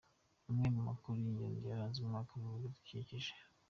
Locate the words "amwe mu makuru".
0.49-1.15